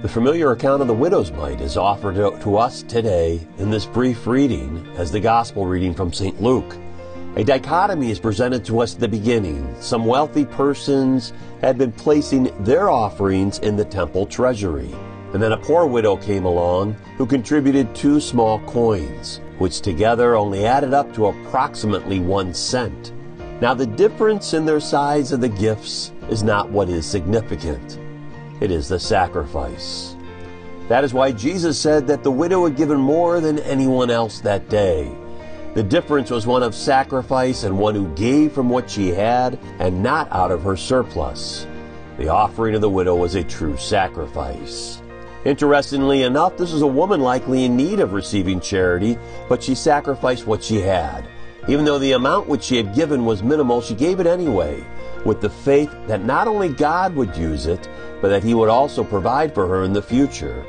[0.00, 4.28] The familiar account of the widow's mite is offered to us today in this brief
[4.28, 6.40] reading as the gospel reading from St.
[6.40, 6.76] Luke.
[7.34, 9.74] A dichotomy is presented to us at the beginning.
[9.80, 14.94] Some wealthy persons had been placing their offerings in the temple treasury.
[15.32, 20.64] And then a poor widow came along who contributed two small coins, which together only
[20.64, 23.12] added up to approximately one cent.
[23.60, 27.98] Now, the difference in their size of the gifts is not what is significant
[28.60, 30.16] it is the sacrifice.
[30.88, 34.68] That is why Jesus said that the widow had given more than anyone else that
[34.68, 35.14] day.
[35.74, 40.02] The difference was one of sacrifice and one who gave from what she had and
[40.02, 41.66] not out of her surplus.
[42.16, 45.00] The offering of the widow was a true sacrifice.
[45.44, 49.16] Interestingly enough, this was a woman likely in need of receiving charity,
[49.48, 51.28] but she sacrificed what she had.
[51.68, 54.82] Even though the amount which she had given was minimal, she gave it anyway,
[55.26, 57.88] with the faith that not only God would use it,
[58.22, 60.64] but that he would also provide for her in the future.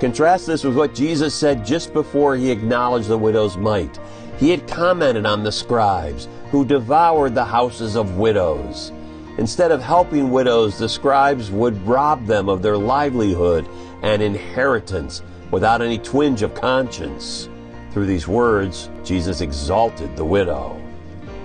[0.00, 3.98] Contrast this with what Jesus said just before he acknowledged the widow's mite.
[4.38, 8.92] He had commented on the scribes who devoured the houses of widows.
[9.38, 13.66] Instead of helping widows, the scribes would rob them of their livelihood
[14.02, 17.48] and inheritance without any twinge of conscience.
[17.96, 20.78] Through these words, Jesus exalted the widow.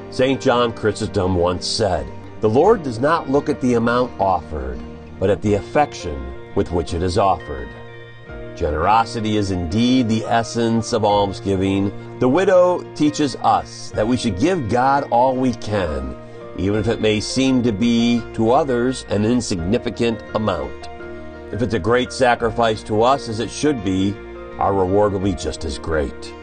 [0.09, 0.41] St.
[0.41, 2.05] John Chrysostom once said,
[2.41, 4.77] The Lord does not look at the amount offered,
[5.17, 7.69] but at the affection with which it is offered.
[8.53, 12.19] Generosity is indeed the essence of almsgiving.
[12.19, 16.17] The widow teaches us that we should give God all we can,
[16.57, 20.89] even if it may seem to be to others an insignificant amount.
[21.53, 24.13] If it's a great sacrifice to us, as it should be,
[24.57, 26.33] our reward will be just as great.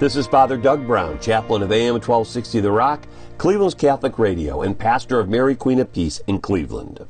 [0.00, 3.06] This is Father Doug Brown, chaplain of AM 1260 The Rock,
[3.38, 7.06] Cleveland's Catholic Radio, and pastor of Mary Queen of Peace in Cleveland.